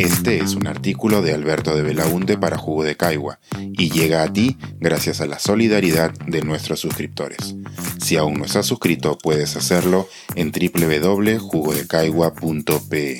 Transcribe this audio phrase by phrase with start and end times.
[0.00, 4.32] Este es un artículo de Alberto de Belaunte para Jugo de Caigua y llega a
[4.32, 7.54] ti gracias a la solidaridad de nuestros suscriptores.
[7.98, 13.18] Si aún no estás suscrito, puedes hacerlo en www.jugodecaigua.pe.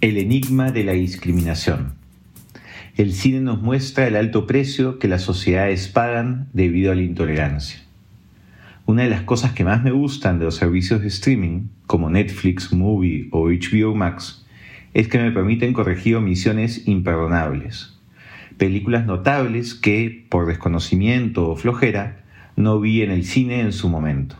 [0.00, 1.92] El enigma de la discriminación.
[2.96, 7.78] El cine nos muestra el alto precio que las sociedades pagan debido a la intolerancia.
[8.84, 12.72] Una de las cosas que más me gustan de los servicios de streaming, como Netflix,
[12.72, 14.44] Movie o HBO Max,
[14.94, 17.98] es que me permiten corregir omisiones imperdonables.
[18.56, 22.24] Películas notables que, por desconocimiento o flojera,
[22.56, 24.36] no vi en el cine en su momento.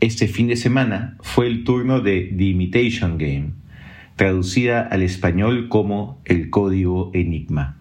[0.00, 3.50] Este fin de semana fue el turno de The Imitation Game,
[4.16, 7.78] traducida al español como El Código Enigma.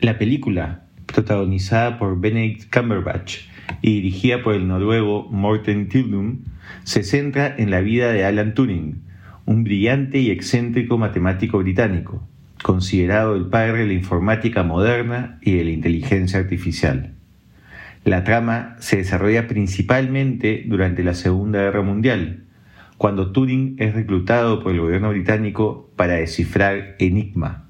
[0.00, 3.40] La película, protagonizada por Benedict Cumberbatch
[3.82, 6.44] y dirigida por el noruego Morten Tildum,
[6.84, 9.02] se centra en la vida de Alan Turing,
[9.46, 12.26] un brillante y excéntrico matemático británico,
[12.62, 17.14] considerado el padre de la informática moderna y de la inteligencia artificial.
[18.04, 22.44] La trama se desarrolla principalmente durante la Segunda Guerra Mundial,
[22.98, 27.68] cuando Turing es reclutado por el gobierno británico para descifrar Enigma,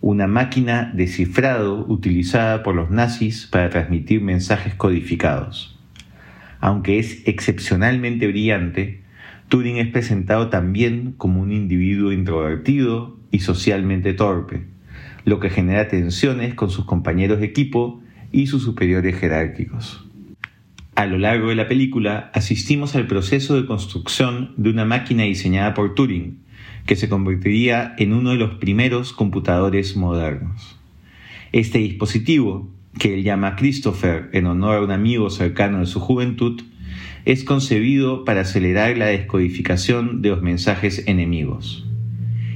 [0.00, 5.76] una máquina de cifrado utilizada por los nazis para transmitir mensajes codificados.
[6.60, 9.02] Aunque es excepcionalmente brillante,
[9.48, 14.66] Turing es presentado también como un individuo introvertido y socialmente torpe,
[15.24, 20.04] lo que genera tensiones con sus compañeros de equipo y sus superiores jerárquicos.
[20.94, 25.72] A lo largo de la película asistimos al proceso de construcción de una máquina diseñada
[25.72, 26.40] por Turing,
[26.86, 30.78] que se convertiría en uno de los primeros computadores modernos.
[31.52, 32.68] Este dispositivo,
[32.98, 36.60] que él llama Christopher en honor a un amigo cercano de su juventud,
[37.24, 41.86] es concebido para acelerar la descodificación de los mensajes enemigos.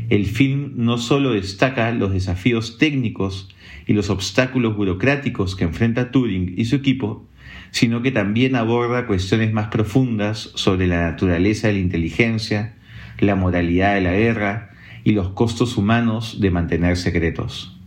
[0.09, 3.49] El film no solo destaca los desafíos técnicos
[3.87, 7.27] y los obstáculos burocráticos que enfrenta Turing y su equipo,
[7.71, 12.75] sino que también aborda cuestiones más profundas sobre la naturaleza de la inteligencia,
[13.19, 14.71] la moralidad de la guerra
[15.05, 17.78] y los costos humanos de mantener secretos.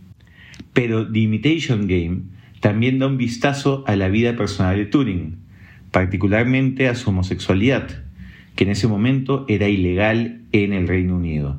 [0.72, 2.22] Pero The Imitation Game
[2.60, 5.45] también da un vistazo a la vida personal de Turing,
[5.96, 8.04] particularmente a su homosexualidad,
[8.54, 11.58] que en ese momento era ilegal en el Reino Unido.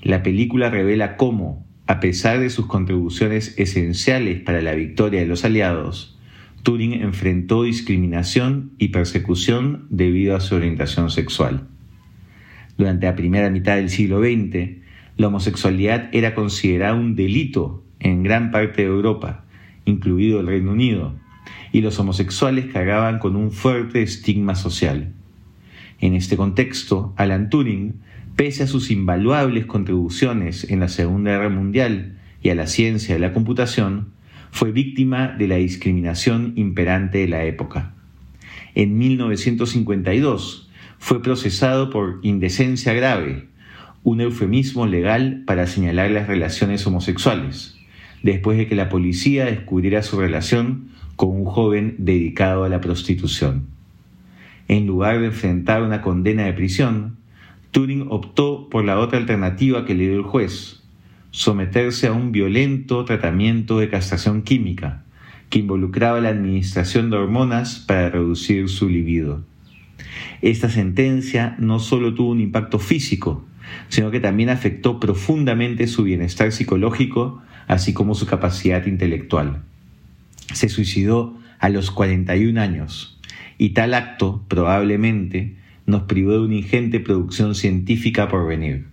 [0.00, 5.44] La película revela cómo, a pesar de sus contribuciones esenciales para la victoria de los
[5.44, 6.18] aliados,
[6.62, 11.66] Turing enfrentó discriminación y persecución debido a su orientación sexual.
[12.78, 14.70] Durante la primera mitad del siglo XX,
[15.18, 19.44] la homosexualidad era considerada un delito en gran parte de Europa,
[19.84, 21.19] incluido el Reino Unido,
[21.72, 25.12] y los homosexuales cargaban con un fuerte estigma social.
[26.00, 28.00] En este contexto, Alan Turing,
[28.36, 33.20] pese a sus invaluables contribuciones en la Segunda Guerra Mundial y a la ciencia de
[33.20, 34.12] la computación,
[34.50, 37.94] fue víctima de la discriminación imperante de la época.
[38.74, 43.48] En 1952 fue procesado por indecencia grave,
[44.02, 47.76] un eufemismo legal para señalar las relaciones homosexuales,
[48.22, 50.88] después de que la policía descubriera su relación
[51.20, 53.66] con un joven dedicado a la prostitución.
[54.68, 57.18] En lugar de enfrentar una condena de prisión,
[57.72, 60.82] Turing optó por la otra alternativa que le dio el juez,
[61.30, 65.04] someterse a un violento tratamiento de castración química
[65.50, 69.44] que involucraba la administración de hormonas para reducir su libido.
[70.40, 73.44] Esta sentencia no solo tuvo un impacto físico,
[73.90, 79.64] sino que también afectó profundamente su bienestar psicológico, así como su capacidad intelectual.
[80.52, 83.20] Se suicidó a los 41 años,
[83.58, 85.56] y tal acto probablemente
[85.86, 88.86] nos privó de una ingente producción científica por venir.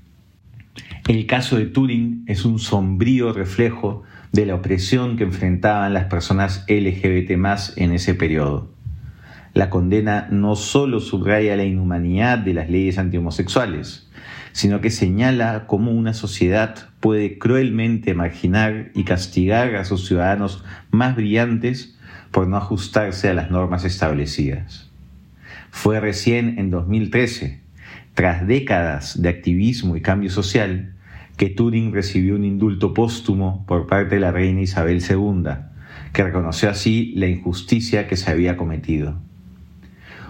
[1.08, 6.66] El caso de Turing es un sombrío reflejo de la opresión que enfrentaban las personas
[6.68, 7.32] LGBT
[7.78, 8.70] en ese periodo.
[9.54, 14.10] La condena no solo subraya la inhumanidad de las leyes antihomosexuales,
[14.58, 21.16] sino que señala cómo una sociedad puede cruelmente marginar y castigar a sus ciudadanos más
[21.16, 21.96] brillantes
[22.32, 24.90] por no ajustarse a las normas establecidas.
[25.70, 27.62] Fue recién en 2013,
[28.16, 30.96] tras décadas de activismo y cambio social,
[31.38, 35.52] que Turing recibió un indulto póstumo por parte de la reina Isabel II,
[36.14, 39.20] que reconoció así la injusticia que se había cometido.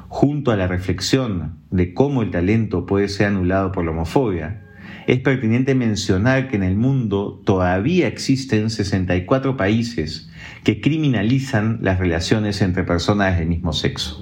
[0.09, 4.63] Junto a la reflexión de cómo el talento puede ser anulado por la homofobia,
[5.06, 10.30] es pertinente mencionar que en el mundo todavía existen 64 países
[10.63, 14.21] que criminalizan las relaciones entre personas del mismo sexo.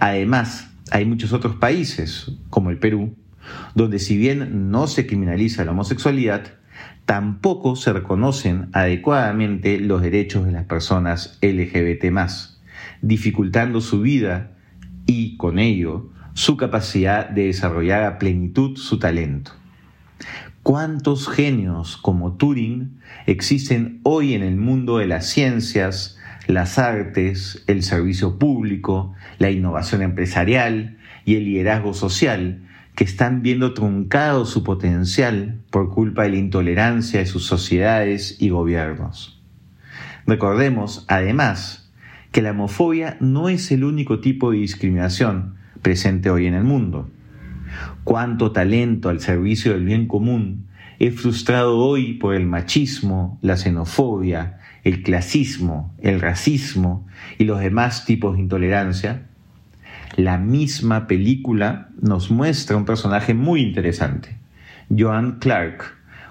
[0.00, 3.16] Además, hay muchos otros países, como el Perú,
[3.74, 6.54] donde si bien no se criminaliza la homosexualidad,
[7.04, 12.04] tampoco se reconocen adecuadamente los derechos de las personas LGBT,
[13.00, 14.57] dificultando su vida
[15.08, 19.52] y, con ello, su capacidad de desarrollar a plenitud su talento.
[20.62, 27.82] ¿Cuántos genios como Turing existen hoy en el mundo de las ciencias, las artes, el
[27.82, 35.62] servicio público, la innovación empresarial y el liderazgo social que están viendo truncado su potencial
[35.70, 39.42] por culpa de la intolerancia de sus sociedades y gobiernos?
[40.26, 41.87] Recordemos, además,
[42.32, 47.08] que la homofobia no es el único tipo de discriminación presente hoy en el mundo.
[48.04, 50.66] Cuánto talento al servicio del bien común
[50.98, 57.06] es frustrado hoy por el machismo, la xenofobia, el clasismo, el racismo
[57.38, 59.26] y los demás tipos de intolerancia.
[60.16, 64.36] La misma película nos muestra un personaje muy interesante,
[64.96, 65.84] Joan Clark,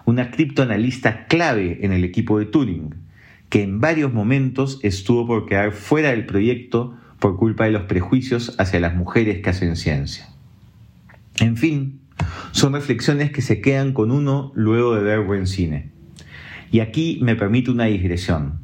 [0.05, 3.06] una criptoanalista clave en el equipo de Turing,
[3.49, 8.55] que en varios momentos estuvo por quedar fuera del proyecto por culpa de los prejuicios
[8.59, 10.29] hacia las mujeres que hacen ciencia.
[11.39, 11.99] En fin,
[12.51, 15.91] son reflexiones que se quedan con uno luego de ver buen cine.
[16.71, 18.59] Y aquí me permite una digresión.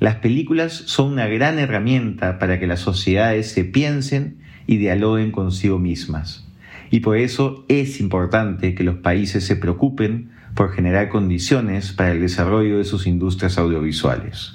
[0.00, 5.78] Las películas son una gran herramienta para que las sociedades se piensen y dialoguen consigo
[5.78, 6.44] mismas.
[6.90, 12.20] Y por eso es importante que los países se preocupen por generar condiciones para el
[12.20, 14.54] desarrollo de sus industrias audiovisuales.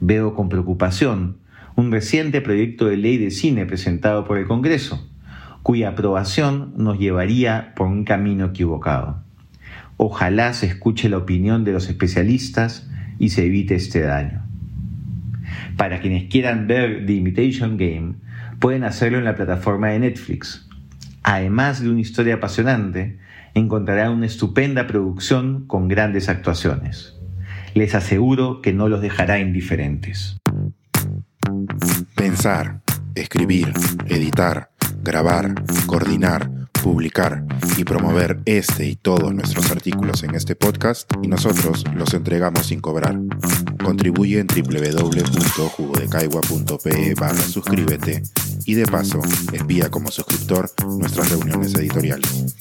[0.00, 1.38] Veo con preocupación
[1.74, 5.06] un reciente proyecto de ley de cine presentado por el Congreso,
[5.62, 9.22] cuya aprobación nos llevaría por un camino equivocado.
[9.96, 14.42] Ojalá se escuche la opinión de los especialistas y se evite este daño.
[15.76, 18.14] Para quienes quieran ver The Imitation Game,
[18.58, 20.68] pueden hacerlo en la plataforma de Netflix.
[21.22, 23.18] Además de una historia apasionante,
[23.56, 27.14] encontrarán una estupenda producción con grandes actuaciones.
[27.74, 30.36] Les aseguro que no los dejará indiferentes.
[32.14, 32.82] Pensar,
[33.14, 33.72] escribir,
[34.08, 34.68] editar,
[35.02, 35.54] grabar,
[35.86, 36.50] coordinar,
[36.82, 37.46] publicar
[37.78, 42.80] y promover este y todos nuestros artículos en este podcast y nosotros los entregamos sin
[42.80, 43.18] cobrar.
[43.82, 48.22] Contribuye en www.jugodecaigua.pe barra suscríbete
[48.66, 49.22] y de paso
[49.52, 52.56] envía como suscriptor nuestras reuniones editoriales.